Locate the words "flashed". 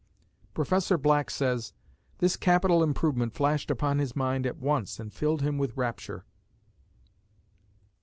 3.35-3.69